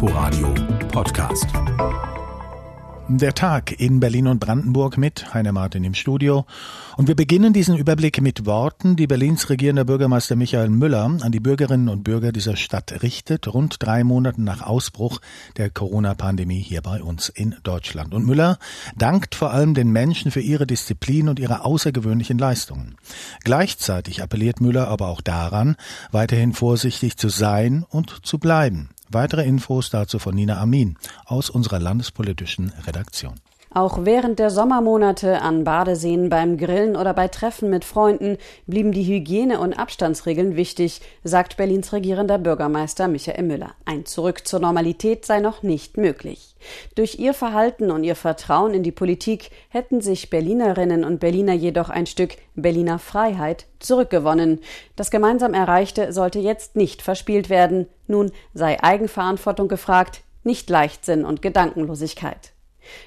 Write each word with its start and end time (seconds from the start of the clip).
Inforadio 0.00 0.54
Podcast. 0.92 1.48
Der 3.08 3.34
Tag 3.34 3.80
in 3.80 3.98
Berlin 3.98 4.28
und 4.28 4.38
Brandenburg 4.38 4.96
mit 4.96 5.34
Heiner 5.34 5.50
Martin 5.50 5.82
im 5.82 5.94
Studio. 5.94 6.46
Und 6.96 7.08
wir 7.08 7.16
beginnen 7.16 7.52
diesen 7.52 7.76
Überblick 7.76 8.22
mit 8.22 8.46
Worten, 8.46 8.94
die 8.94 9.08
Berlins 9.08 9.50
regierender 9.50 9.84
Bürgermeister 9.84 10.36
Michael 10.36 10.68
Müller 10.68 11.18
an 11.20 11.32
die 11.32 11.40
Bürgerinnen 11.40 11.88
und 11.88 12.04
Bürger 12.04 12.30
dieser 12.30 12.54
Stadt 12.54 13.02
richtet, 13.02 13.52
rund 13.52 13.78
drei 13.80 14.04
Monate 14.04 14.40
nach 14.40 14.62
Ausbruch 14.62 15.20
der 15.56 15.68
Corona-Pandemie 15.68 16.60
hier 16.60 16.82
bei 16.82 17.02
uns 17.02 17.28
in 17.28 17.56
Deutschland. 17.64 18.14
Und 18.14 18.24
Müller 18.24 18.60
dankt 18.96 19.34
vor 19.34 19.50
allem 19.50 19.74
den 19.74 19.90
Menschen 19.90 20.30
für 20.30 20.40
ihre 20.40 20.68
Disziplin 20.68 21.28
und 21.28 21.40
ihre 21.40 21.64
außergewöhnlichen 21.64 22.38
Leistungen. 22.38 22.94
Gleichzeitig 23.42 24.22
appelliert 24.22 24.60
Müller 24.60 24.86
aber 24.86 25.08
auch 25.08 25.22
daran, 25.22 25.74
weiterhin 26.12 26.52
vorsichtig 26.52 27.16
zu 27.16 27.30
sein 27.30 27.84
und 27.90 28.24
zu 28.24 28.38
bleiben. 28.38 28.90
Weitere 29.10 29.44
Infos 29.44 29.88
dazu 29.90 30.18
von 30.18 30.34
Nina 30.34 30.60
Amin 30.60 30.98
aus 31.24 31.48
unserer 31.48 31.78
landespolitischen 31.78 32.72
Redaktion. 32.86 33.40
Auch 33.78 33.98
während 34.02 34.40
der 34.40 34.50
Sommermonate 34.50 35.40
an 35.40 35.62
Badeseen 35.62 36.30
beim 36.30 36.56
Grillen 36.58 36.96
oder 36.96 37.14
bei 37.14 37.28
Treffen 37.28 37.70
mit 37.70 37.84
Freunden 37.84 38.36
blieben 38.66 38.90
die 38.90 39.04
Hygiene- 39.04 39.60
und 39.60 39.72
Abstandsregeln 39.72 40.56
wichtig, 40.56 41.00
sagt 41.22 41.56
Berlins 41.56 41.92
regierender 41.92 42.38
Bürgermeister 42.38 43.06
Michael 43.06 43.44
Müller. 43.44 43.74
Ein 43.84 44.04
Zurück 44.04 44.48
zur 44.48 44.58
Normalität 44.58 45.24
sei 45.24 45.38
noch 45.38 45.62
nicht 45.62 45.96
möglich. 45.96 46.56
Durch 46.96 47.20
ihr 47.20 47.34
Verhalten 47.34 47.92
und 47.92 48.02
ihr 48.02 48.16
Vertrauen 48.16 48.74
in 48.74 48.82
die 48.82 48.90
Politik 48.90 49.52
hätten 49.68 50.00
sich 50.00 50.28
Berlinerinnen 50.28 51.04
und 51.04 51.20
Berliner 51.20 51.54
jedoch 51.54 51.88
ein 51.88 52.06
Stück 52.06 52.34
Berliner 52.56 52.98
Freiheit 52.98 53.66
zurückgewonnen. 53.78 54.58
Das 54.96 55.12
gemeinsam 55.12 55.54
Erreichte 55.54 56.12
sollte 56.12 56.40
jetzt 56.40 56.74
nicht 56.74 57.00
verspielt 57.00 57.48
werden. 57.48 57.86
Nun 58.08 58.32
sei 58.54 58.82
Eigenverantwortung 58.82 59.68
gefragt, 59.68 60.22
nicht 60.42 60.68
Leichtsinn 60.68 61.24
und 61.24 61.42
Gedankenlosigkeit. 61.42 62.54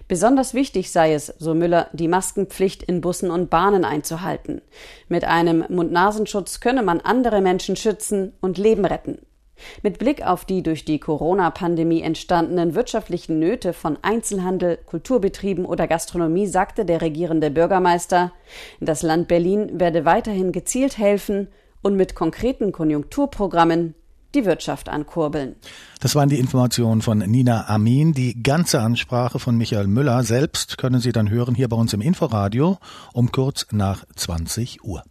Besonders 0.07 0.53
wichtig 0.53 0.91
sei 0.91 1.13
es, 1.13 1.33
so 1.39 1.53
Müller, 1.53 1.87
die 1.93 2.07
Maskenpflicht 2.07 2.83
in 2.83 3.01
Bussen 3.01 3.31
und 3.31 3.49
Bahnen 3.49 3.85
einzuhalten. 3.85 4.61
Mit 5.07 5.25
einem 5.25 5.65
Mund-Nasenschutz 5.69 6.59
könne 6.59 6.83
man 6.83 6.99
andere 6.99 7.41
Menschen 7.41 7.75
schützen 7.75 8.33
und 8.41 8.57
Leben 8.57 8.85
retten. 8.85 9.19
Mit 9.83 9.99
Blick 9.99 10.25
auf 10.25 10.45
die 10.45 10.63
durch 10.63 10.85
die 10.85 10.99
Corona-Pandemie 10.99 12.01
entstandenen 12.01 12.75
wirtschaftlichen 12.75 13.39
Nöte 13.39 13.73
von 13.73 13.97
Einzelhandel, 14.01 14.77
Kulturbetrieben 14.85 15.65
oder 15.65 15.87
Gastronomie 15.87 16.47
sagte 16.47 16.85
der 16.85 17.01
regierende 17.01 17.51
Bürgermeister, 17.51 18.31
das 18.79 19.01
Land 19.01 19.27
Berlin 19.27 19.79
werde 19.79 20.05
weiterhin 20.05 20.51
gezielt 20.51 20.97
helfen 20.97 21.47
und 21.81 21.95
mit 21.95 22.15
konkreten 22.15 22.71
Konjunkturprogrammen 22.71 23.95
die 24.35 24.45
Wirtschaft 24.45 24.89
ankurbeln. 24.89 25.55
Das 25.99 26.15
waren 26.15 26.29
die 26.29 26.39
Informationen 26.39 27.01
von 27.01 27.19
Nina 27.19 27.67
Amin. 27.67 28.13
Die 28.13 28.41
ganze 28.41 28.81
Ansprache 28.81 29.39
von 29.39 29.57
Michael 29.57 29.87
Müller 29.87 30.23
selbst 30.23 30.77
können 30.77 30.99
Sie 30.99 31.11
dann 31.11 31.29
hören 31.29 31.55
hier 31.55 31.69
bei 31.69 31.77
uns 31.77 31.93
im 31.93 32.01
Inforadio 32.01 32.77
um 33.13 33.31
kurz 33.31 33.67
nach 33.71 34.05
20 34.15 34.83
Uhr. 34.83 35.03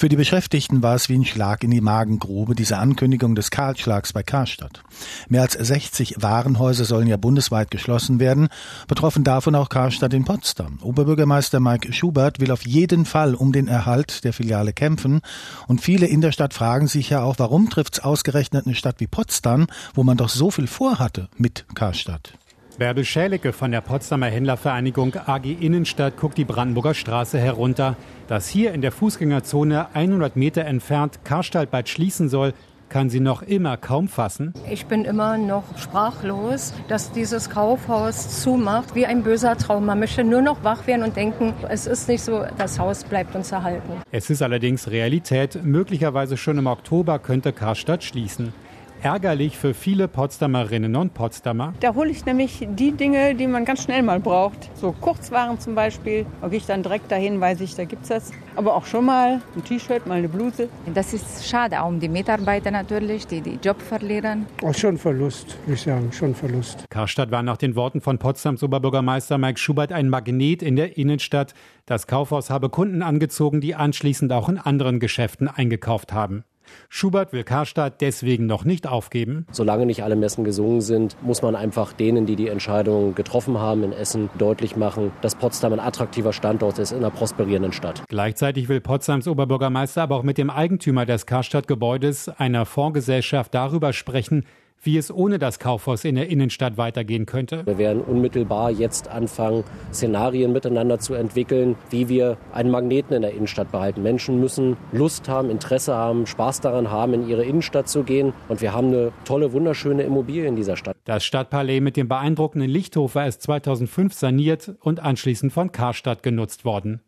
Für 0.00 0.08
die 0.08 0.16
Beschäftigten 0.16 0.82
war 0.82 0.94
es 0.94 1.10
wie 1.10 1.18
ein 1.18 1.26
Schlag 1.26 1.62
in 1.62 1.70
die 1.70 1.82
Magengrube, 1.82 2.54
diese 2.54 2.78
Ankündigung 2.78 3.34
des 3.34 3.50
Kahlschlags 3.50 4.14
bei 4.14 4.22
Karstadt. 4.22 4.82
Mehr 5.28 5.42
als 5.42 5.52
60 5.52 6.22
Warenhäuser 6.22 6.86
sollen 6.86 7.06
ja 7.06 7.18
bundesweit 7.18 7.70
geschlossen 7.70 8.18
werden, 8.18 8.48
betroffen 8.88 9.24
davon 9.24 9.54
auch 9.54 9.68
Karstadt 9.68 10.14
in 10.14 10.24
Potsdam. 10.24 10.78
Oberbürgermeister 10.80 11.60
Mike 11.60 11.92
Schubert 11.92 12.40
will 12.40 12.50
auf 12.50 12.64
jeden 12.64 13.04
Fall 13.04 13.34
um 13.34 13.52
den 13.52 13.68
Erhalt 13.68 14.24
der 14.24 14.32
Filiale 14.32 14.72
kämpfen 14.72 15.20
und 15.66 15.82
viele 15.82 16.06
in 16.06 16.22
der 16.22 16.32
Stadt 16.32 16.54
fragen 16.54 16.86
sich 16.86 17.10
ja 17.10 17.22
auch, 17.22 17.34
warum 17.38 17.68
trifft 17.68 17.98
es 17.98 18.00
ausgerechnet 18.00 18.64
eine 18.64 18.76
Stadt 18.76 19.00
wie 19.00 19.06
Potsdam, 19.06 19.66
wo 19.92 20.02
man 20.02 20.16
doch 20.16 20.30
so 20.30 20.50
viel 20.50 20.66
vorhatte 20.66 21.28
mit 21.36 21.66
Karstadt. 21.74 22.39
Bärbel 22.80 23.04
Schälecke 23.04 23.52
von 23.52 23.72
der 23.72 23.82
Potsdamer 23.82 24.28
Händlervereinigung 24.28 25.14
AG 25.26 25.44
Innenstadt 25.44 26.16
guckt 26.16 26.38
die 26.38 26.46
Brandenburger 26.46 26.94
Straße 26.94 27.38
herunter. 27.38 27.94
Dass 28.26 28.48
hier 28.48 28.72
in 28.72 28.80
der 28.80 28.90
Fußgängerzone 28.90 29.94
100 29.94 30.34
Meter 30.34 30.64
entfernt 30.64 31.20
Karstadt 31.22 31.70
bald 31.70 31.90
schließen 31.90 32.30
soll, 32.30 32.54
kann 32.88 33.10
sie 33.10 33.20
noch 33.20 33.42
immer 33.42 33.76
kaum 33.76 34.08
fassen. 34.08 34.54
Ich 34.70 34.86
bin 34.86 35.04
immer 35.04 35.36
noch 35.36 35.64
sprachlos, 35.76 36.72
dass 36.88 37.12
dieses 37.12 37.50
Kaufhaus 37.50 38.42
zumacht, 38.42 38.94
wie 38.94 39.04
ein 39.04 39.24
böser 39.24 39.58
Traum. 39.58 39.84
Man 39.84 39.98
möchte 39.98 40.24
nur 40.24 40.40
noch 40.40 40.64
wach 40.64 40.86
werden 40.86 41.02
und 41.02 41.16
denken, 41.16 41.52
es 41.68 41.86
ist 41.86 42.08
nicht 42.08 42.22
so, 42.22 42.46
das 42.56 42.78
Haus 42.78 43.04
bleibt 43.04 43.34
uns 43.34 43.52
erhalten. 43.52 43.92
Es 44.10 44.30
ist 44.30 44.40
allerdings 44.40 44.90
Realität. 44.90 45.62
Möglicherweise 45.62 46.38
schon 46.38 46.56
im 46.56 46.66
Oktober 46.66 47.18
könnte 47.18 47.52
Karstadt 47.52 48.02
schließen 48.02 48.54
ärgerlich 49.02 49.56
für 49.56 49.74
viele 49.74 50.08
Potsdamerinnen 50.08 50.96
und 50.96 51.14
Potsdamer. 51.14 51.74
Da 51.80 51.94
hole 51.94 52.10
ich 52.10 52.24
nämlich 52.24 52.66
die 52.70 52.92
Dinge, 52.92 53.34
die 53.34 53.46
man 53.46 53.64
ganz 53.64 53.84
schnell 53.84 54.02
mal 54.02 54.20
braucht. 54.20 54.70
So 54.74 54.92
Kurzwaren 54.92 55.58
zum 55.58 55.74
Beispiel. 55.74 56.26
Da 56.40 56.48
gehe 56.48 56.58
ich 56.58 56.66
dann 56.66 56.82
direkt 56.82 57.10
dahin, 57.10 57.40
weiß 57.40 57.60
ich, 57.60 57.74
da 57.74 57.84
gibt 57.84 58.02
es 58.02 58.08
das. 58.08 58.32
Aber 58.56 58.74
auch 58.74 58.86
schon 58.86 59.06
mal 59.06 59.40
ein 59.54 59.64
T-Shirt, 59.64 60.06
mal 60.06 60.18
eine 60.18 60.28
Bluse. 60.28 60.68
Das 60.94 61.12
ist 61.12 61.48
schade, 61.48 61.80
auch 61.80 61.88
um 61.88 62.00
die 62.00 62.08
Mitarbeiter 62.08 62.70
natürlich, 62.70 63.26
die 63.26 63.40
die 63.40 63.58
Job 63.62 63.80
verlieren. 63.80 64.46
Oh, 64.62 64.72
schon 64.72 64.98
Verlust, 64.98 65.56
würde 65.64 65.74
ich 65.74 65.82
sagen, 65.82 66.12
schon 66.12 66.34
Verlust. 66.34 66.84
Karstadt 66.90 67.30
war 67.30 67.42
nach 67.42 67.56
den 67.56 67.76
Worten 67.76 68.00
von 68.00 68.18
Potsdams 68.18 68.62
Oberbürgermeister 68.62 69.38
Mike 69.38 69.58
Schubert 69.58 69.92
ein 69.92 70.08
Magnet 70.08 70.62
in 70.62 70.76
der 70.76 70.96
Innenstadt. 70.96 71.54
Das 71.86 72.06
Kaufhaus 72.06 72.50
habe 72.50 72.68
Kunden 72.68 73.02
angezogen, 73.02 73.60
die 73.60 73.74
anschließend 73.74 74.32
auch 74.32 74.48
in 74.48 74.58
anderen 74.58 75.00
Geschäften 75.00 75.48
eingekauft 75.48 76.12
haben. 76.12 76.44
Schubert 76.88 77.32
will 77.32 77.44
Karstadt 77.44 78.00
deswegen 78.00 78.46
noch 78.46 78.64
nicht 78.64 78.86
aufgeben. 78.86 79.46
Solange 79.52 79.86
nicht 79.86 80.02
alle 80.02 80.16
Messen 80.16 80.44
gesungen 80.44 80.80
sind, 80.80 81.16
muss 81.22 81.42
man 81.42 81.56
einfach 81.56 81.92
denen, 81.92 82.26
die 82.26 82.36
die 82.36 82.48
Entscheidung 82.48 83.14
getroffen 83.14 83.58
haben 83.58 83.84
in 83.84 83.92
Essen, 83.92 84.30
deutlich 84.38 84.76
machen, 84.76 85.12
dass 85.22 85.34
Potsdam 85.34 85.72
ein 85.72 85.80
attraktiver 85.80 86.32
Standort 86.32 86.78
ist 86.78 86.92
in 86.92 86.98
einer 86.98 87.10
prosperierenden 87.10 87.72
Stadt. 87.72 88.02
Gleichzeitig 88.08 88.68
will 88.68 88.80
Potsdams 88.80 89.28
Oberbürgermeister 89.28 90.02
aber 90.02 90.16
auch 90.16 90.22
mit 90.22 90.38
dem 90.38 90.50
Eigentümer 90.50 91.06
des 91.06 91.26
Karstadt-Gebäudes, 91.26 92.28
einer 92.28 92.66
Fondsgesellschaft, 92.66 93.54
darüber 93.54 93.92
sprechen, 93.92 94.44
wie 94.82 94.96
es 94.96 95.12
ohne 95.12 95.38
das 95.38 95.58
Kaufhaus 95.58 96.04
in 96.04 96.14
der 96.14 96.28
Innenstadt 96.28 96.76
weitergehen 96.76 97.26
könnte. 97.26 97.66
Wir 97.66 97.78
werden 97.78 98.00
unmittelbar 98.02 98.70
jetzt 98.70 99.08
anfangen, 99.08 99.64
Szenarien 99.92 100.52
miteinander 100.52 100.98
zu 100.98 101.14
entwickeln, 101.14 101.76
wie 101.90 102.08
wir 102.08 102.38
einen 102.52 102.70
Magneten 102.70 103.14
in 103.14 103.22
der 103.22 103.32
Innenstadt 103.32 103.70
behalten. 103.70 104.02
Menschen 104.02 104.40
müssen 104.40 104.76
Lust 104.92 105.28
haben, 105.28 105.50
Interesse 105.50 105.94
haben, 105.94 106.26
Spaß 106.26 106.60
daran 106.60 106.90
haben, 106.90 107.14
in 107.14 107.28
ihre 107.28 107.44
Innenstadt 107.44 107.88
zu 107.88 108.04
gehen. 108.04 108.32
Und 108.48 108.60
wir 108.60 108.72
haben 108.72 108.88
eine 108.88 109.12
tolle, 109.24 109.52
wunderschöne 109.52 110.02
Immobilie 110.02 110.46
in 110.46 110.56
dieser 110.56 110.76
Stadt. 110.76 110.96
Das 111.04 111.24
Stadtpalais 111.24 111.80
mit 111.80 111.96
dem 111.96 112.08
beeindruckenden 112.08 112.70
Lichthof 112.70 113.14
war 113.14 113.24
erst 113.24 113.42
2005 113.42 114.14
saniert 114.14 114.74
und 114.80 115.00
anschließend 115.00 115.52
von 115.52 115.72
Karstadt 115.72 116.22
genutzt 116.22 116.64
worden. 116.64 117.00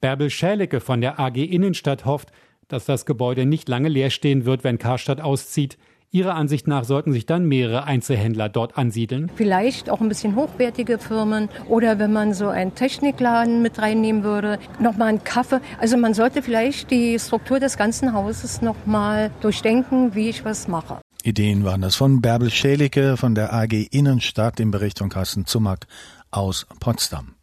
Bärbel 0.00 0.30
Schälecke 0.30 0.80
von 0.80 1.00
der 1.00 1.18
AG 1.18 1.36
Innenstadt 1.36 2.04
hofft, 2.04 2.30
dass 2.68 2.84
das 2.84 3.06
Gebäude 3.06 3.46
nicht 3.46 3.68
lange 3.68 3.88
leer 3.88 4.10
stehen 4.10 4.44
wird, 4.44 4.62
wenn 4.62 4.78
Karstadt 4.78 5.20
auszieht. 5.20 5.78
Ihrer 6.10 6.34
Ansicht 6.34 6.66
nach 6.66 6.84
sollten 6.84 7.12
sich 7.12 7.26
dann 7.26 7.46
mehrere 7.46 7.84
Einzelhändler 7.84 8.48
dort 8.48 8.78
ansiedeln. 8.78 9.30
Vielleicht 9.34 9.90
auch 9.90 10.00
ein 10.00 10.08
bisschen 10.08 10.36
hochwertige 10.36 10.98
Firmen 10.98 11.50
oder 11.68 11.98
wenn 11.98 12.12
man 12.12 12.32
so 12.32 12.48
einen 12.48 12.74
Technikladen 12.74 13.60
mit 13.60 13.78
reinnehmen 13.78 14.24
würde, 14.24 14.58
nochmal 14.80 15.08
einen 15.08 15.24
Kaffee. 15.24 15.60
Also 15.78 15.98
man 15.98 16.14
sollte 16.14 16.40
vielleicht 16.40 16.90
die 16.90 17.18
Struktur 17.18 17.60
des 17.60 17.76
ganzen 17.76 18.14
Hauses 18.14 18.62
nochmal 18.62 19.30
durchdenken, 19.42 20.14
wie 20.14 20.30
ich 20.30 20.46
was 20.46 20.66
mache. 20.66 20.98
Ideen 21.24 21.64
waren 21.64 21.82
das 21.82 21.94
von 21.94 22.22
Bärbel 22.22 22.50
Schelicke 22.50 23.18
von 23.18 23.34
der 23.34 23.52
AG 23.52 23.88
Innenstadt 23.90 24.60
im 24.60 24.70
Bericht 24.70 25.00
von 25.00 25.10
Carsten 25.10 25.44
Zumack 25.44 25.86
aus 26.30 26.66
Potsdam. 26.80 27.37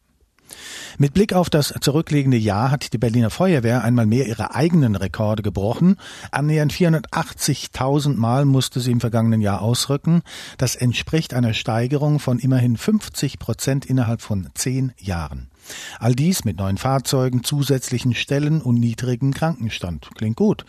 Mit 0.97 1.13
Blick 1.13 1.33
auf 1.33 1.50
das 1.50 1.73
zurückliegende 1.81 2.38
Jahr 2.38 2.72
hat 2.72 2.94
die 2.94 2.97
Berliner 2.97 3.29
Feuerwehr 3.29 3.83
einmal 3.83 4.06
mehr 4.06 4.28
ihre 4.28 4.56
eigenen 4.56 4.95
Rekorde 4.95 5.44
gebrochen. 5.44 5.97
Annähernd 6.31 6.73
480.000 6.73 8.16
Mal 8.16 8.45
musste 8.45 8.79
sie 8.79 8.91
im 8.91 9.01
vergangenen 9.01 9.41
Jahr 9.41 9.61
ausrücken. 9.61 10.22
Das 10.58 10.75
entspricht 10.75 11.34
einer 11.34 11.53
Steigerung 11.53 12.20
von 12.20 12.40
immerhin 12.40 12.78
50 12.78 13.40
Prozent 13.40 13.85
innerhalb 13.85 14.22
von 14.22 14.49
zehn 14.53 14.93
Jahren. 14.97 15.49
All 16.00 16.16
dies 16.16 16.46
mit 16.46 16.58
neuen 16.58 16.78
Fahrzeugen, 16.78 17.44
zusätzlichen 17.44 18.14
Stellen 18.14 18.62
und 18.62 18.76
niedrigem 18.76 19.34
Krankenstand. 19.34 20.09
Klingt 20.16 20.38
gut. 20.38 20.66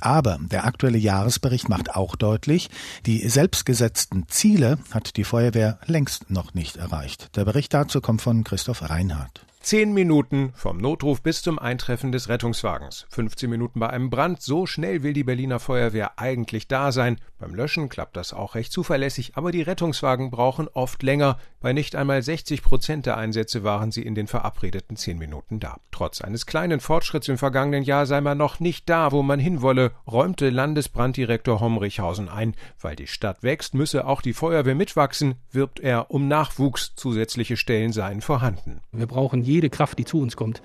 Aber 0.00 0.38
der 0.40 0.64
aktuelle 0.64 0.98
Jahresbericht 0.98 1.68
macht 1.68 1.94
auch 1.94 2.16
deutlich, 2.16 2.70
die 3.06 3.28
selbstgesetzten 3.28 4.28
Ziele 4.28 4.78
hat 4.90 5.16
die 5.16 5.24
Feuerwehr 5.24 5.78
längst 5.86 6.30
noch 6.30 6.54
nicht 6.54 6.76
erreicht. 6.76 7.36
Der 7.36 7.44
Bericht 7.44 7.74
dazu 7.74 8.00
kommt 8.00 8.22
von 8.22 8.44
Christoph 8.44 8.88
Reinhardt. 8.88 9.44
Zehn 9.60 9.92
Minuten 9.92 10.52
vom 10.54 10.78
Notruf 10.78 11.20
bis 11.20 11.42
zum 11.42 11.58
Eintreffen 11.58 12.10
des 12.10 12.28
Rettungswagens. 12.28 13.06
15 13.10 13.50
Minuten 13.50 13.80
bei 13.80 13.90
einem 13.90 14.08
Brand. 14.08 14.40
So 14.40 14.66
schnell 14.66 15.02
will 15.02 15.12
die 15.12 15.24
Berliner 15.24 15.58
Feuerwehr 15.58 16.18
eigentlich 16.18 16.68
da 16.68 16.90
sein. 16.90 17.20
Beim 17.38 17.54
Löschen 17.54 17.88
klappt 17.88 18.16
das 18.16 18.32
auch 18.32 18.56
recht 18.56 18.72
zuverlässig, 18.72 19.32
aber 19.36 19.52
die 19.52 19.62
Rettungswagen 19.62 20.30
brauchen 20.30 20.66
oft 20.66 21.04
länger. 21.04 21.38
Bei 21.60 21.72
nicht 21.72 21.94
einmal 21.94 22.20
60 22.20 22.62
Prozent 22.62 23.06
der 23.06 23.16
Einsätze 23.16 23.62
waren 23.62 23.92
sie 23.92 24.02
in 24.02 24.16
den 24.16 24.26
verabredeten 24.26 24.96
zehn 24.96 25.18
Minuten 25.18 25.60
da. 25.60 25.78
Trotz 25.92 26.20
eines 26.20 26.46
kleinen 26.46 26.80
Fortschritts 26.80 27.28
im 27.28 27.38
vergangenen 27.38 27.84
Jahr 27.84 28.06
sei 28.06 28.20
man 28.20 28.38
noch 28.38 28.58
nicht 28.58 28.88
da, 28.88 29.12
wo 29.12 29.22
man 29.22 29.38
hinwolle, 29.38 29.92
räumte 30.06 30.50
Landesbranddirektor 30.50 31.60
Homrichhausen 31.60 32.28
ein. 32.28 32.54
Weil 32.80 32.96
die 32.96 33.06
Stadt 33.06 33.44
wächst, 33.44 33.74
müsse 33.74 34.06
auch 34.06 34.20
die 34.20 34.32
Feuerwehr 34.32 34.74
mitwachsen, 34.74 35.36
wirbt 35.52 35.78
er 35.78 36.10
um 36.10 36.26
Nachwuchs. 36.26 36.94
Zusätzliche 36.96 37.56
Stellen 37.56 37.92
seien 37.92 38.20
vorhanden. 38.20 38.80
Wir 38.90 39.06
brauchen 39.06 39.42
jede 39.42 39.70
Kraft, 39.70 39.98
die 40.00 40.04
zu 40.04 40.20
uns 40.20 40.34
kommt, 40.34 40.60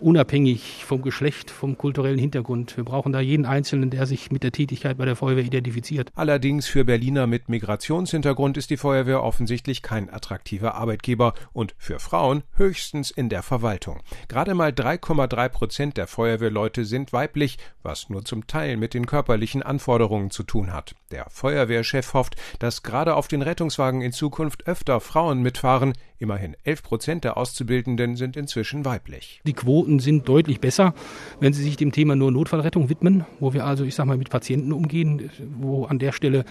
unabhängig 0.00 0.84
vom 0.84 1.02
Geschlecht, 1.02 1.50
vom 1.52 1.78
kulturellen 1.78 2.18
Hintergrund. 2.18 2.76
Wir 2.76 2.84
brauchen 2.84 3.12
da 3.12 3.20
jeden 3.20 3.46
Einzelnen, 3.46 3.90
der 3.90 4.06
sich 4.06 4.32
mit 4.32 4.42
der 4.42 4.52
Tätigkeit 4.52 4.98
bei 4.98 5.04
der 5.04 5.14
Feuerwehr 5.14 5.44
identifiziert. 5.44 6.10
Allerdings 6.18 6.66
für 6.66 6.86
Berliner 6.86 7.26
mit 7.26 7.50
Migrationshintergrund 7.50 8.56
ist 8.56 8.70
die 8.70 8.78
Feuerwehr 8.78 9.22
offensichtlich 9.22 9.82
kein 9.82 10.08
attraktiver 10.08 10.74
Arbeitgeber 10.74 11.34
und 11.52 11.74
für 11.76 11.98
Frauen 11.98 12.42
höchstens 12.54 13.10
in 13.10 13.28
der 13.28 13.42
Verwaltung. 13.42 14.00
Gerade 14.26 14.54
mal 14.54 14.70
3,3 14.70 15.48
Prozent 15.50 15.96
der 15.98 16.06
Feuerwehrleute 16.06 16.86
sind 16.86 17.12
weiblich, 17.12 17.58
was 17.82 18.08
nur 18.08 18.24
zum 18.24 18.46
Teil 18.46 18.78
mit 18.78 18.94
den 18.94 19.04
körperlichen 19.04 19.62
Anforderungen 19.62 20.30
zu 20.30 20.42
tun 20.42 20.72
hat. 20.72 20.94
Der 21.10 21.26
Feuerwehrchef 21.28 22.14
hofft, 22.14 22.36
dass 22.60 22.82
gerade 22.82 23.14
auf 23.14 23.28
den 23.28 23.42
Rettungswagen 23.42 24.00
in 24.00 24.12
Zukunft 24.12 24.66
öfter 24.66 25.00
Frauen 25.00 25.42
mitfahren. 25.42 25.92
Immerhin 26.18 26.56
11 26.64 26.82
Prozent 26.82 27.24
der 27.24 27.36
Auszubildenden 27.36 28.16
sind 28.16 28.38
inzwischen 28.38 28.86
weiblich. 28.86 29.42
Die 29.46 29.52
Quoten 29.52 29.98
sind 29.98 30.26
deutlich 30.26 30.60
besser, 30.60 30.94
wenn 31.40 31.52
sie 31.52 31.62
sich 31.62 31.76
dem 31.76 31.92
Thema 31.92 32.16
nur 32.16 32.32
Notfallrettung 32.32 32.88
widmen, 32.88 33.26
wo 33.38 33.52
wir 33.52 33.66
also, 33.66 33.84
ich 33.84 33.94
sag 33.94 34.06
mal, 34.06 34.16
mit 34.16 34.30
Patienten 34.30 34.72
umgehen, 34.72 35.30
wo 35.58 35.84
an 35.84 35.98
der 35.98 36.05
Stelle 36.12 36.44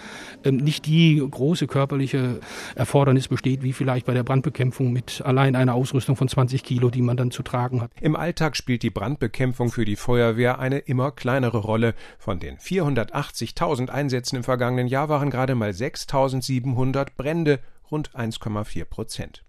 ähm, 0.44 0.58
nicht 0.58 0.86
die 0.86 1.26
große 1.30 1.68
körperliche 1.68 2.40
Erfordernis 2.76 3.28
besteht, 3.28 3.64
wie 3.64 3.74
vielleicht 3.74 4.06
bei 4.06 4.14
der 4.14 4.24
Brandbekämpfung 4.24 4.92
mit 4.92 5.22
allein 5.24 5.56
einer 5.56 5.74
Ausrüstung 5.74 6.16
von 6.16 6.28
20 6.28 6.64
Kilo, 6.64 6.90
die 6.90 7.02
man 7.02 7.18
dann 7.18 7.32
zu 7.32 7.44
tragen 7.44 7.82
hat. 7.82 7.92
Im 8.02 8.16
Alltag 8.16 8.58
spielt 8.58 8.84
die 8.84 8.90
Brandbekämpfung 8.90 9.70
für 9.70 9.86
die 9.86 9.96
Feuerwehr 9.96 10.60
eine 10.60 10.80
immer 10.80 11.12
kleinere 11.12 11.60
Rolle. 11.60 11.94
Von 12.18 12.40
den 12.40 12.58
480.000 12.58 13.90
Einsätzen 13.90 14.38
im 14.38 14.44
vergangenen 14.44 14.88
Jahr 14.88 15.10
waren 15.10 15.30
gerade 15.30 15.56
mal 15.56 15.72
6.700 15.72 17.08
Brände, 17.16 17.60
rund 17.92 18.12
1,4 18.16 18.86
Prozent. 18.86 19.45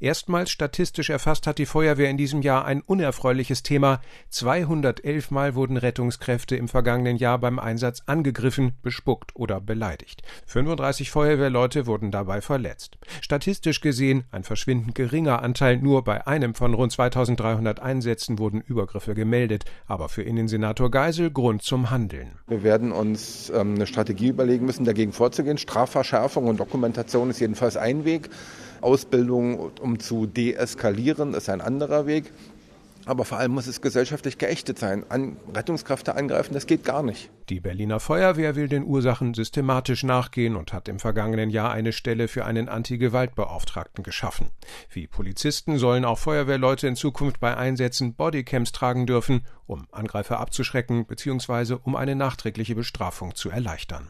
Erstmals 0.00 0.50
statistisch 0.50 1.10
erfasst 1.10 1.46
hat 1.46 1.58
die 1.58 1.66
Feuerwehr 1.66 2.10
in 2.10 2.16
diesem 2.16 2.42
Jahr 2.42 2.64
ein 2.64 2.80
unerfreuliches 2.80 3.62
Thema. 3.62 4.00
211 4.30 5.30
Mal 5.30 5.54
wurden 5.54 5.76
Rettungskräfte 5.76 6.56
im 6.56 6.68
vergangenen 6.68 7.16
Jahr 7.16 7.38
beim 7.38 7.58
Einsatz 7.58 8.02
angegriffen, 8.06 8.72
bespuckt 8.82 9.34
oder 9.34 9.60
beleidigt. 9.60 10.22
35 10.46 11.10
Feuerwehrleute 11.10 11.86
wurden 11.86 12.10
dabei 12.10 12.40
verletzt. 12.40 12.98
Statistisch 13.20 13.80
gesehen 13.80 14.24
ein 14.30 14.44
verschwindend 14.44 14.94
geringer 14.94 15.42
Anteil. 15.42 15.78
Nur 15.78 16.04
bei 16.04 16.26
einem 16.26 16.54
von 16.54 16.74
rund 16.74 16.92
2300 16.92 17.80
Einsätzen 17.80 18.38
wurden 18.38 18.60
Übergriffe 18.60 19.14
gemeldet. 19.14 19.64
Aber 19.86 20.08
für 20.08 20.22
Innensenator 20.22 20.90
Geisel 20.90 21.30
Grund 21.30 21.62
zum 21.62 21.90
Handeln. 21.90 22.38
Wir 22.46 22.62
werden 22.62 22.92
uns 22.92 23.50
ähm, 23.54 23.74
eine 23.74 23.86
Strategie 23.86 24.28
überlegen 24.28 24.66
müssen, 24.66 24.84
dagegen 24.84 25.12
vorzugehen. 25.12 25.58
Strafverschärfung 25.58 26.46
und 26.46 26.60
Dokumentation 26.60 27.30
ist 27.30 27.40
jedenfalls 27.40 27.76
ein 27.76 28.04
Weg. 28.04 28.30
Ausbildung, 28.80 29.70
um 29.80 29.98
zu 29.98 30.26
deeskalieren, 30.26 31.34
ist 31.34 31.48
ein 31.48 31.60
anderer 31.60 32.06
Weg. 32.06 32.32
Aber 33.06 33.24
vor 33.24 33.38
allem 33.38 33.52
muss 33.52 33.66
es 33.66 33.80
gesellschaftlich 33.80 34.38
geächtet 34.38 34.78
sein. 34.78 35.04
An 35.08 35.36
Rettungskräfte 35.54 36.14
angreifen, 36.14 36.54
das 36.54 36.66
geht 36.66 36.84
gar 36.84 37.02
nicht. 37.02 37.30
Die 37.48 37.60
Berliner 37.60 37.98
Feuerwehr 37.98 38.56
will 38.56 38.68
den 38.68 38.84
Ursachen 38.84 39.32
systematisch 39.32 40.02
nachgehen 40.02 40.54
und 40.54 40.74
hat 40.74 40.86
im 40.86 40.98
vergangenen 40.98 41.48
Jahr 41.48 41.70
eine 41.70 41.92
Stelle 41.92 42.28
für 42.28 42.44
einen 42.44 42.68
Anti-Gewalt-Beauftragten 42.68 44.04
geschaffen. 44.04 44.50
Wie 44.90 45.06
Polizisten 45.06 45.78
sollen 45.78 46.04
auch 46.04 46.18
Feuerwehrleute 46.18 46.86
in 46.86 46.94
Zukunft 46.94 47.40
bei 47.40 47.56
Einsätzen 47.56 48.12
Bodycams 48.14 48.72
tragen 48.72 49.06
dürfen, 49.06 49.46
um 49.66 49.86
Angreifer 49.92 50.40
abzuschrecken 50.40 51.06
bzw. 51.06 51.76
um 51.82 51.96
eine 51.96 52.14
nachträgliche 52.16 52.74
Bestrafung 52.74 53.34
zu 53.34 53.48
erleichtern. 53.48 54.08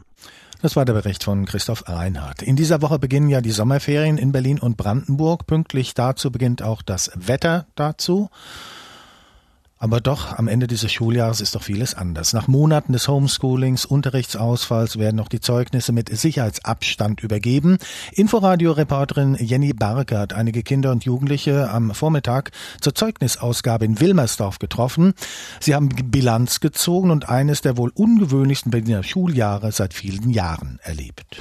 Das 0.61 0.75
war 0.75 0.83
der 0.83 0.93
Bericht 0.93 1.23
von 1.23 1.45
Christoph 1.45 1.87
Reinhardt. 1.87 2.41
In 2.41 2.57
dieser 2.57 2.81
Woche 2.81 2.99
beginnen 2.99 3.29
ja 3.29 3.39
die 3.39 3.51
Sommerferien 3.51 4.17
in 4.17 4.33
Berlin 4.33 4.59
und 4.59 4.75
Brandenburg. 4.75 5.47
Pünktlich 5.47 5.93
dazu 5.93 6.29
beginnt 6.29 6.61
auch 6.61 6.81
das 6.81 7.11
Wetter 7.15 7.67
dazu. 7.75 8.29
Aber 9.81 10.01
doch, 10.01 10.37
am 10.37 10.49
Ende 10.49 10.67
dieses 10.67 10.91
Schuljahres 10.91 11.39
ist 11.39 11.55
doch 11.55 11.63
vieles 11.63 11.95
anders. 11.95 12.33
Nach 12.33 12.49
Monaten 12.49 12.91
des 12.91 13.07
Homeschoolings, 13.07 13.85
Unterrichtsausfalls 13.85 14.99
werden 14.99 15.15
noch 15.15 15.29
die 15.29 15.39
Zeugnisse 15.39 15.93
mit 15.93 16.09
Sicherheitsabstand 16.09 17.23
übergeben. 17.23 17.77
Inforadio-Reporterin 18.11 19.37
Jenny 19.39 19.71
Barke 19.71 20.17
hat 20.17 20.33
einige 20.33 20.63
Kinder 20.63 20.91
und 20.91 21.05
Jugendliche 21.05 21.69
am 21.69 21.91
Vormittag 21.93 22.51
zur 22.81 22.93
Zeugnisausgabe 22.93 23.85
in 23.85 24.01
Wilmersdorf 24.01 24.59
getroffen. 24.59 25.13
Sie 25.61 25.73
haben 25.73 25.87
Bilanz 25.87 26.59
gezogen 26.59 27.09
und 27.09 27.29
eines 27.29 27.61
der 27.61 27.77
wohl 27.77 27.91
ungewöhnlichsten 27.95 28.71
Berliner 28.71 29.03
Schuljahre 29.03 29.71
seit 29.71 29.93
vielen 29.93 30.29
Jahren 30.29 30.79
erlebt. 30.83 31.39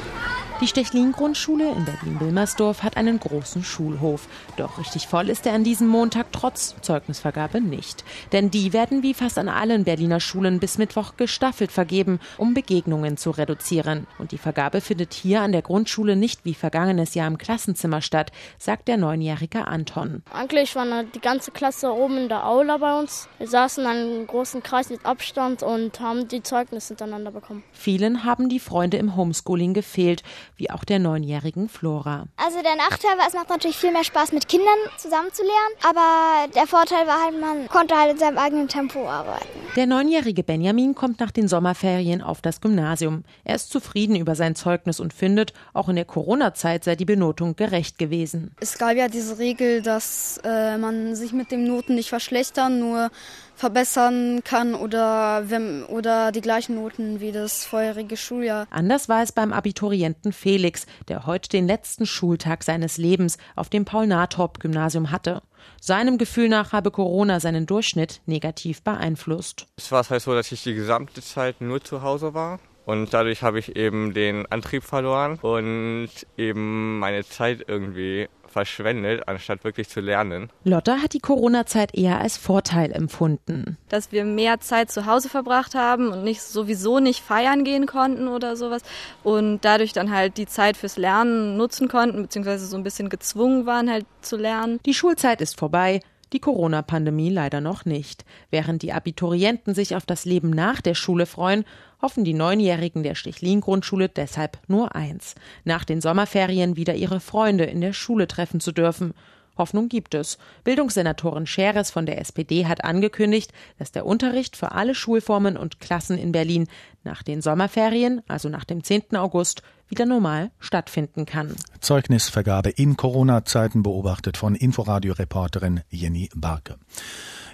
Die 0.60 0.66
Stechlin-Grundschule 0.66 1.70
in 1.70 1.84
Berlin-Wilmersdorf 1.84 2.82
hat 2.82 2.96
einen 2.96 3.20
großen 3.20 3.62
Schulhof. 3.62 4.26
Doch 4.56 4.80
richtig 4.80 5.06
voll 5.06 5.28
ist 5.28 5.46
er 5.46 5.52
an 5.52 5.62
diesem 5.62 5.86
Montag 5.86 6.32
trotz 6.32 6.74
Zeugnisvergabe 6.82 7.60
nicht. 7.60 8.02
Denn 8.32 8.50
die 8.50 8.72
werden 8.72 9.04
wie 9.04 9.14
fast 9.14 9.38
an 9.38 9.48
allen 9.48 9.84
Berliner 9.84 10.18
Schulen 10.18 10.58
bis 10.58 10.76
Mittwoch 10.76 11.16
gestaffelt 11.16 11.70
vergeben, 11.70 12.18
um 12.38 12.54
Begegnungen 12.54 13.16
zu 13.16 13.30
reduzieren. 13.30 14.08
Und 14.18 14.32
die 14.32 14.38
Vergabe 14.38 14.80
findet 14.80 15.14
hier 15.14 15.42
an 15.42 15.52
der 15.52 15.62
Grundschule 15.62 16.16
nicht 16.16 16.44
wie 16.44 16.54
vergangenes 16.54 17.14
Jahr 17.14 17.28
im 17.28 17.38
Klassenzimmer 17.38 18.02
statt, 18.02 18.32
sagt 18.58 18.88
der 18.88 18.96
neunjährige 18.96 19.68
Anton. 19.68 20.24
Eigentlich 20.32 20.74
war 20.74 21.04
die 21.04 21.20
ganze 21.20 21.52
Klasse 21.52 21.92
oben 21.92 22.18
in 22.18 22.28
der 22.28 22.44
Aula 22.44 22.78
bei 22.78 22.98
uns. 22.98 23.28
Wir 23.38 23.46
saßen 23.46 23.84
in 23.84 23.90
einem 23.90 24.26
großen 24.26 24.64
Kreis 24.64 24.90
mit 24.90 25.06
Abstand 25.06 25.62
und 25.62 26.00
haben 26.00 26.26
die 26.26 26.42
Zeugnisse 26.42 26.88
hintereinander 26.88 27.30
bekommen. 27.30 27.62
Vielen 27.70 28.24
haben 28.24 28.48
die 28.48 28.58
Freunde 28.58 28.96
im 28.96 29.14
Homeschooling 29.14 29.72
gefehlt 29.72 30.24
wie 30.58 30.70
auch 30.70 30.84
der 30.84 30.98
neunjährigen 30.98 31.68
Flora. 31.68 32.26
Also 32.36 32.60
der 32.62 32.76
Nachteil 32.76 33.16
war, 33.16 33.26
es 33.26 33.34
macht 33.34 33.48
natürlich 33.48 33.76
viel 33.76 33.92
mehr 33.92 34.04
Spaß, 34.04 34.32
mit 34.32 34.48
Kindern 34.48 34.76
zusammen 34.96 35.32
zu 35.32 35.42
lernen, 35.42 35.88
aber 35.88 36.52
der 36.54 36.66
Vorteil 36.66 37.06
war 37.06 37.24
halt, 37.24 37.40
man 37.40 37.68
konnte 37.68 37.96
halt 37.96 38.12
in 38.12 38.18
seinem 38.18 38.38
eigenen 38.38 38.68
Tempo 38.68 39.08
arbeiten. 39.08 39.46
Der 39.76 39.86
neunjährige 39.86 40.42
Benjamin 40.42 40.94
kommt 40.94 41.20
nach 41.20 41.30
den 41.30 41.48
Sommerferien 41.48 42.20
auf 42.22 42.40
das 42.42 42.60
Gymnasium. 42.60 43.24
Er 43.44 43.54
ist 43.54 43.70
zufrieden 43.70 44.16
über 44.16 44.34
sein 44.34 44.54
Zeugnis 44.54 45.00
und 45.00 45.12
findet, 45.12 45.52
auch 45.72 45.88
in 45.88 45.96
der 45.96 46.04
Corona-Zeit 46.04 46.84
sei 46.84 46.96
die 46.96 47.04
Benotung 47.04 47.54
gerecht 47.54 47.98
gewesen. 47.98 48.52
Es 48.60 48.78
gab 48.78 48.96
ja 48.96 49.08
diese 49.08 49.38
Regel, 49.38 49.82
dass 49.82 50.40
äh, 50.44 50.76
man 50.76 51.14
sich 51.14 51.32
mit 51.32 51.52
den 51.52 51.64
Noten 51.64 51.94
nicht 51.94 52.08
verschlechtern, 52.08 52.80
nur 52.80 53.10
verbessern 53.58 54.42
kann 54.44 54.74
oder, 54.74 55.50
wenn, 55.50 55.84
oder 55.84 56.32
die 56.32 56.40
gleichen 56.40 56.76
Noten 56.76 57.20
wie 57.20 57.32
das 57.32 57.64
vorherige 57.64 58.16
Schuljahr. 58.16 58.66
Anders 58.70 59.08
war 59.08 59.22
es 59.22 59.32
beim 59.32 59.52
Abiturienten 59.52 60.32
Felix, 60.32 60.86
der 61.08 61.26
heute 61.26 61.48
den 61.48 61.66
letzten 61.66 62.06
Schultag 62.06 62.62
seines 62.62 62.98
Lebens 62.98 63.36
auf 63.56 63.68
dem 63.68 63.84
Paul-Nathorp-Gymnasium 63.84 65.10
hatte. 65.10 65.42
Seinem 65.80 66.18
Gefühl 66.18 66.48
nach 66.48 66.72
habe 66.72 66.90
Corona 66.90 67.40
seinen 67.40 67.66
Durchschnitt 67.66 68.20
negativ 68.26 68.82
beeinflusst. 68.82 69.66
Es 69.76 69.90
war 69.90 70.08
halt 70.08 70.22
so, 70.22 70.34
dass 70.34 70.52
ich 70.52 70.62
die 70.62 70.74
gesamte 70.74 71.20
Zeit 71.20 71.60
nur 71.60 71.82
zu 71.82 72.02
Hause 72.02 72.34
war. 72.34 72.60
Und 72.86 73.12
dadurch 73.12 73.42
habe 73.42 73.58
ich 73.58 73.76
eben 73.76 74.14
den 74.14 74.46
Antrieb 74.46 74.82
verloren 74.82 75.38
und 75.42 76.08
eben 76.38 76.98
meine 77.00 77.22
Zeit 77.22 77.64
irgendwie 77.66 78.28
verschwendet, 78.58 79.28
anstatt 79.28 79.62
wirklich 79.62 79.88
zu 79.88 80.00
lernen. 80.00 80.50
Lotta 80.64 80.96
hat 80.98 81.12
die 81.12 81.20
Corona-Zeit 81.20 81.94
eher 81.94 82.18
als 82.18 82.36
Vorteil 82.36 82.90
empfunden. 82.90 83.78
Dass 83.88 84.10
wir 84.10 84.24
mehr 84.24 84.58
Zeit 84.58 84.90
zu 84.90 85.06
Hause 85.06 85.28
verbracht 85.28 85.76
haben 85.76 86.08
und 86.08 86.24
nicht 86.24 86.42
sowieso 86.42 86.98
nicht 86.98 87.22
feiern 87.22 87.62
gehen 87.62 87.86
konnten 87.86 88.26
oder 88.26 88.56
sowas 88.56 88.82
und 89.22 89.60
dadurch 89.64 89.92
dann 89.92 90.12
halt 90.12 90.38
die 90.38 90.46
Zeit 90.46 90.76
fürs 90.76 90.96
Lernen 90.96 91.56
nutzen 91.56 91.86
konnten, 91.86 92.22
beziehungsweise 92.22 92.66
so 92.66 92.76
ein 92.76 92.82
bisschen 92.82 93.10
gezwungen 93.10 93.64
waren 93.64 93.88
halt 93.88 94.06
zu 94.22 94.36
lernen. 94.36 94.80
Die 94.84 94.94
Schulzeit 94.94 95.40
ist 95.40 95.56
vorbei 95.56 96.00
die 96.32 96.40
Corona-Pandemie 96.40 97.30
leider 97.30 97.60
noch 97.60 97.84
nicht. 97.84 98.24
Während 98.50 98.82
die 98.82 98.92
Abiturienten 98.92 99.74
sich 99.74 99.96
auf 99.96 100.04
das 100.04 100.24
Leben 100.24 100.50
nach 100.50 100.80
der 100.80 100.94
Schule 100.94 101.26
freuen, 101.26 101.64
hoffen 102.00 102.24
die 102.24 102.34
Neunjährigen 102.34 103.02
der 103.02 103.14
Stichlin-Grundschule 103.14 104.08
deshalb 104.08 104.58
nur 104.68 104.94
eins: 104.94 105.34
nach 105.64 105.84
den 105.84 106.00
Sommerferien 106.00 106.76
wieder 106.76 106.94
ihre 106.94 107.20
Freunde 107.20 107.64
in 107.64 107.80
der 107.80 107.92
Schule 107.92 108.28
treffen 108.28 108.60
zu 108.60 108.72
dürfen. 108.72 109.14
Hoffnung 109.58 109.88
gibt 109.88 110.14
es. 110.14 110.38
Bildungssenatorin 110.64 111.46
Scheres 111.46 111.90
von 111.90 112.06
der 112.06 112.20
SPD 112.20 112.66
hat 112.66 112.84
angekündigt, 112.84 113.52
dass 113.78 113.92
der 113.92 114.06
Unterricht 114.06 114.56
für 114.56 114.72
alle 114.72 114.94
Schulformen 114.94 115.56
und 115.56 115.80
Klassen 115.80 116.16
in 116.16 116.32
Berlin 116.32 116.68
nach 117.04 117.22
den 117.22 117.42
Sommerferien, 117.42 118.22
also 118.28 118.48
nach 118.48 118.64
dem 118.64 118.82
10. 118.84 119.16
August, 119.16 119.62
wieder 119.88 120.06
normal 120.06 120.50
stattfinden 120.60 121.26
kann. 121.26 121.56
Zeugnisvergabe 121.80 122.70
in 122.70 122.96
Corona-Zeiten 122.96 123.82
beobachtet 123.82 124.36
von 124.36 124.54
Inforadio-Reporterin 124.54 125.80
Jenny 125.90 126.30
Barke. 126.34 126.76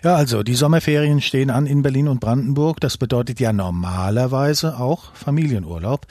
Ja, 0.05 0.17
also 0.17 0.43
die 0.43 0.55
Sommerferien 0.55 1.23
stehen 1.23 1.49
an 1.49 1.65
in 1.65 1.81
Berlin 1.81 2.09
und 2.09 2.21
Brandenburg. 2.21 2.79
Das 2.79 2.99
bedeutet 2.99 3.41
ja 3.41 3.55
normalerweise 3.55 4.79
auch 4.79 5.15
Familienurlaub. 5.15 6.07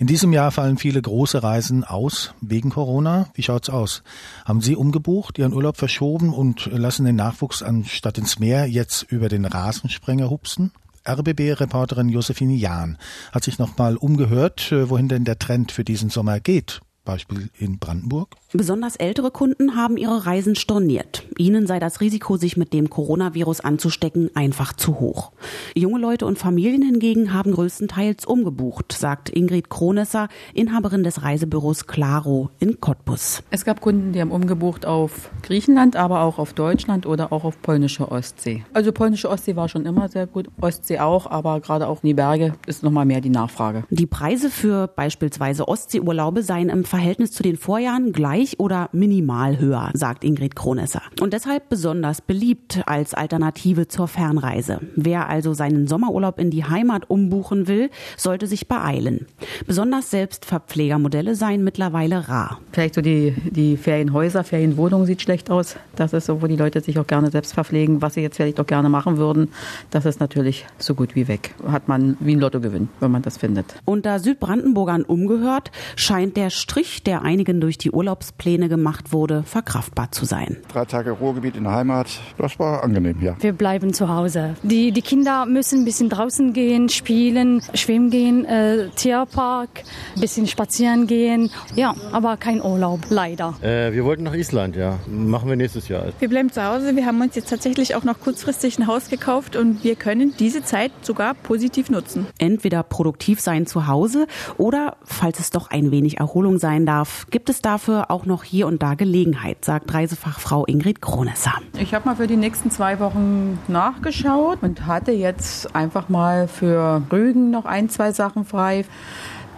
In 0.00 0.08
diesem 0.08 0.32
Jahr 0.32 0.50
fallen 0.50 0.76
viele 0.76 1.00
große 1.00 1.40
Reisen 1.40 1.84
aus 1.84 2.34
wegen 2.40 2.70
Corona. 2.70 3.28
Wie 3.34 3.44
schaut's 3.44 3.70
aus? 3.70 4.02
Haben 4.44 4.60
Sie 4.60 4.74
umgebucht, 4.74 5.38
Ihren 5.38 5.52
Urlaub 5.52 5.76
verschoben 5.76 6.34
und 6.34 6.66
lassen 6.72 7.04
den 7.06 7.14
Nachwuchs 7.14 7.62
anstatt 7.62 8.18
ins 8.18 8.40
Meer 8.40 8.66
jetzt 8.66 9.04
über 9.04 9.28
den 9.28 9.44
Rasensprenger 9.44 10.30
hupsen? 10.30 10.72
RBB-Reporterin 11.08 12.08
Josephine 12.08 12.54
Jahn 12.54 12.98
hat 13.30 13.44
sich 13.44 13.60
nochmal 13.60 13.96
umgehört, 13.96 14.72
wohin 14.72 15.06
denn 15.06 15.22
der 15.22 15.38
Trend 15.38 15.70
für 15.70 15.84
diesen 15.84 16.10
Sommer 16.10 16.40
geht. 16.40 16.80
Beispiel 17.08 17.48
in 17.58 17.78
Brandenburg? 17.78 18.36
Besonders 18.52 18.96
ältere 18.96 19.30
Kunden 19.30 19.76
haben 19.76 19.96
ihre 19.96 20.26
Reisen 20.26 20.54
storniert. 20.56 21.24
Ihnen 21.38 21.66
sei 21.66 21.78
das 21.78 22.02
Risiko, 22.02 22.36
sich 22.36 22.58
mit 22.58 22.74
dem 22.74 22.90
Coronavirus 22.90 23.60
anzustecken, 23.60 24.30
einfach 24.34 24.74
zu 24.74 25.00
hoch. 25.00 25.32
Junge 25.74 25.98
Leute 25.98 26.26
und 26.26 26.38
Familien 26.38 26.82
hingegen 26.82 27.32
haben 27.32 27.52
größtenteils 27.52 28.26
umgebucht, 28.26 28.92
sagt 28.92 29.30
Ingrid 29.30 29.70
Kronesser, 29.70 30.28
Inhaberin 30.52 31.02
des 31.02 31.22
Reisebüros 31.22 31.86
Claro 31.86 32.50
in 32.58 32.78
Cottbus. 32.78 33.42
Es 33.50 33.64
gab 33.64 33.80
Kunden, 33.80 34.12
die 34.12 34.20
haben 34.20 34.30
umgebucht 34.30 34.84
auf 34.84 35.30
Griechenland, 35.42 35.96
aber 35.96 36.20
auch 36.20 36.38
auf 36.38 36.52
Deutschland 36.52 37.06
oder 37.06 37.32
auch 37.32 37.44
auf 37.44 37.62
polnische 37.62 38.12
Ostsee. 38.12 38.64
Also 38.74 38.92
polnische 38.92 39.30
Ostsee 39.30 39.56
war 39.56 39.70
schon 39.70 39.86
immer 39.86 40.10
sehr 40.10 40.26
gut, 40.26 40.48
Ostsee 40.60 40.98
auch, 40.98 41.26
aber 41.26 41.60
gerade 41.60 41.88
auch 41.88 42.02
in 42.02 42.08
die 42.08 42.14
Berge 42.14 42.52
ist 42.66 42.82
nochmal 42.82 43.06
mehr 43.06 43.22
die 43.22 43.30
Nachfrage. 43.30 43.84
Die 43.88 44.06
Preise 44.06 44.50
für 44.50 44.88
beispielsweise 44.88 45.66
Ostseeurlaube 45.68 46.42
seien 46.42 46.68
im 46.68 46.84
Verhältnis 46.98 47.30
zu 47.30 47.44
den 47.44 47.56
Vorjahren 47.56 48.10
gleich 48.10 48.58
oder 48.58 48.88
minimal 48.90 49.60
höher, 49.60 49.90
sagt 49.94 50.24
Ingrid 50.24 50.56
Kronesser. 50.56 51.00
Und 51.20 51.32
deshalb 51.32 51.68
besonders 51.68 52.20
beliebt 52.20 52.82
als 52.86 53.14
Alternative 53.14 53.86
zur 53.86 54.08
Fernreise. 54.08 54.80
Wer 54.96 55.28
also 55.28 55.54
seinen 55.54 55.86
Sommerurlaub 55.86 56.40
in 56.40 56.50
die 56.50 56.64
Heimat 56.64 57.08
umbuchen 57.08 57.68
will, 57.68 57.90
sollte 58.16 58.48
sich 58.48 58.66
beeilen. 58.66 59.26
Besonders 59.64 60.10
Selbstverpflegermodelle 60.10 61.36
seien 61.36 61.62
mittlerweile 61.62 62.28
rar. 62.28 62.58
Vielleicht 62.72 62.96
so 62.96 63.00
die, 63.00 63.32
die 63.48 63.76
Ferienhäuser, 63.76 64.42
Ferienwohnungen 64.42 65.06
sieht 65.06 65.22
schlecht 65.22 65.52
aus. 65.52 65.76
Das 65.94 66.12
ist 66.12 66.26
so, 66.26 66.42
wo 66.42 66.48
die 66.48 66.56
Leute 66.56 66.80
sich 66.80 66.98
auch 66.98 67.06
gerne 67.06 67.30
selbst 67.30 67.54
verpflegen, 67.54 68.02
was 68.02 68.14
sie 68.14 68.22
jetzt 68.22 68.38
vielleicht 68.38 68.58
auch 68.58 68.66
gerne 68.66 68.88
machen 68.88 69.18
würden. 69.18 69.52
Das 69.90 70.04
ist 70.04 70.18
natürlich 70.18 70.66
so 70.78 70.96
gut 70.96 71.14
wie 71.14 71.28
weg. 71.28 71.54
Hat 71.68 71.86
man 71.86 72.16
wie 72.18 72.34
ein 72.34 72.40
Lottogewinn, 72.40 72.88
wenn 72.98 73.12
man 73.12 73.22
das 73.22 73.38
findet. 73.38 73.76
Unter 73.84 74.18
Südbrandenburgern 74.18 75.04
umgehört, 75.04 75.70
scheint 75.94 76.36
der 76.36 76.50
Strich 76.50 76.77
Strich, 76.78 77.02
der 77.02 77.22
einigen 77.22 77.60
durch 77.60 77.76
die 77.76 77.90
Urlaubspläne 77.90 78.68
gemacht 78.68 79.12
wurde, 79.12 79.42
verkraftbar 79.42 80.12
zu 80.12 80.24
sein. 80.24 80.58
Drei 80.72 80.84
Tage 80.84 81.10
Ruhrgebiet 81.10 81.56
in 81.56 81.64
der 81.64 81.72
Heimat, 81.72 82.06
das 82.36 82.56
war 82.60 82.84
angenehm, 82.84 83.20
ja. 83.20 83.34
Wir 83.40 83.52
bleiben 83.52 83.92
zu 83.92 84.08
Hause. 84.08 84.54
Die, 84.62 84.92
die 84.92 85.02
Kinder 85.02 85.44
müssen 85.44 85.80
ein 85.80 85.84
bisschen 85.84 86.08
draußen 86.08 86.52
gehen, 86.52 86.88
spielen, 86.88 87.62
schwimmen 87.74 88.10
gehen, 88.10 88.44
äh, 88.44 88.90
Tierpark, 88.94 89.70
ein 90.14 90.20
bisschen 90.20 90.46
spazieren 90.46 91.08
gehen. 91.08 91.50
Ja, 91.74 91.96
aber 92.12 92.36
kein 92.36 92.62
Urlaub, 92.62 93.00
leider. 93.10 93.54
Äh, 93.60 93.92
wir 93.92 94.04
wollten 94.04 94.22
nach 94.22 94.34
Island, 94.34 94.76
ja. 94.76 95.00
Machen 95.08 95.48
wir 95.48 95.56
nächstes 95.56 95.88
Jahr. 95.88 96.04
Wir 96.20 96.28
bleiben 96.28 96.52
zu 96.52 96.64
Hause. 96.64 96.94
Wir 96.94 97.06
haben 97.06 97.20
uns 97.20 97.34
jetzt 97.34 97.50
tatsächlich 97.50 97.96
auch 97.96 98.04
noch 98.04 98.20
kurzfristig 98.20 98.78
ein 98.78 98.86
Haus 98.86 99.08
gekauft 99.08 99.56
und 99.56 99.82
wir 99.82 99.96
können 99.96 100.32
diese 100.38 100.62
Zeit 100.62 100.92
sogar 101.02 101.34
positiv 101.34 101.90
nutzen. 101.90 102.28
Entweder 102.38 102.84
produktiv 102.84 103.40
sein 103.40 103.66
zu 103.66 103.88
Hause 103.88 104.28
oder, 104.58 104.96
falls 105.02 105.40
es 105.40 105.50
doch 105.50 105.70
ein 105.70 105.90
wenig 105.90 106.18
Erholung 106.18 106.58
sein 106.58 106.67
sein 106.68 106.84
darf, 106.84 107.26
gibt 107.30 107.48
es 107.48 107.62
dafür 107.62 108.10
auch 108.10 108.26
noch 108.26 108.44
hier 108.44 108.66
und 108.66 108.82
da 108.82 108.92
Gelegenheit, 108.92 109.64
sagt 109.64 109.94
Reisefachfrau 109.94 110.66
Ingrid 110.66 111.00
Kronesser. 111.00 111.54
Ich 111.78 111.94
habe 111.94 112.04
mal 112.04 112.16
für 112.16 112.26
die 112.26 112.36
nächsten 112.36 112.70
zwei 112.70 113.00
Wochen 113.00 113.58
nachgeschaut 113.68 114.58
und 114.60 114.84
hatte 114.84 115.12
jetzt 115.12 115.74
einfach 115.74 116.10
mal 116.10 116.46
für 116.46 117.00
Rügen 117.10 117.50
noch 117.50 117.64
ein, 117.64 117.88
zwei 117.88 118.12
Sachen 118.12 118.44
frei. 118.44 118.84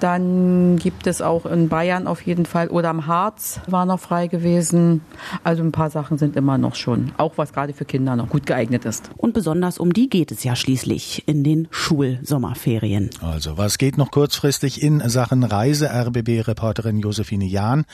Dann 0.00 0.78
gibt 0.78 1.06
es 1.06 1.20
auch 1.20 1.46
in 1.46 1.68
Bayern 1.68 2.06
auf 2.06 2.22
jeden 2.22 2.46
Fall 2.46 2.68
oder 2.68 2.88
am 2.88 3.06
Harz 3.06 3.60
war 3.66 3.84
noch 3.84 4.00
frei 4.00 4.26
gewesen. 4.26 5.02
Also 5.44 5.62
ein 5.62 5.72
paar 5.72 5.90
Sachen 5.90 6.18
sind 6.18 6.36
immer 6.36 6.58
noch 6.58 6.74
schon, 6.74 7.12
auch 7.18 7.36
was 7.36 7.52
gerade 7.52 7.74
für 7.74 7.84
Kinder 7.84 8.16
noch 8.16 8.30
gut 8.30 8.46
geeignet 8.46 8.84
ist. 8.86 9.10
Und 9.16 9.34
besonders 9.34 9.78
um 9.78 9.92
die 9.92 10.08
geht 10.08 10.32
es 10.32 10.42
ja 10.42 10.56
schließlich 10.56 11.28
in 11.28 11.44
den 11.44 11.68
Schulsommerferien. 11.70 13.10
Also 13.20 13.58
was 13.58 13.78
geht 13.78 13.98
noch 13.98 14.10
kurzfristig 14.10 14.82
in 14.82 15.06
Sachen 15.08 15.44
Reise? 15.44 15.90
RBB-Reporterin 15.90 17.00
Josephine 17.00 17.44
Jahn 17.44 17.84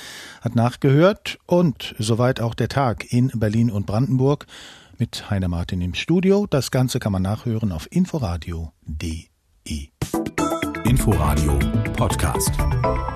hat 0.40 0.54
nachgehört 0.54 1.38
und 1.46 1.94
soweit 1.98 2.40
auch 2.40 2.54
der 2.54 2.68
Tag 2.68 3.12
in 3.12 3.32
Berlin 3.34 3.70
und 3.70 3.86
Brandenburg 3.86 4.46
mit 4.98 5.28
Heiner 5.30 5.48
Martin 5.48 5.80
im 5.80 5.94
Studio. 5.94 6.46
Das 6.48 6.70
Ganze 6.70 7.00
kann 7.00 7.12
man 7.12 7.22
nachhören 7.22 7.72
auf 7.72 7.88
inforadio.de. 7.90 9.35
Inforadio 10.88 11.58
Podcast. 11.96 13.15